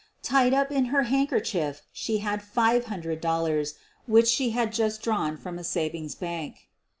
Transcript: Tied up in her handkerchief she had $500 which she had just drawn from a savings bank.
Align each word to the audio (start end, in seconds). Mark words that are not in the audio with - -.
Tied 0.23 0.51
up 0.51 0.71
in 0.71 0.85
her 0.85 1.03
handkerchief 1.03 1.83
she 1.93 2.17
had 2.25 2.41
$500 2.41 3.73
which 4.07 4.27
she 4.27 4.49
had 4.49 4.73
just 4.73 5.03
drawn 5.03 5.37
from 5.37 5.59
a 5.59 5.63
savings 5.63 6.15
bank. 6.15 6.69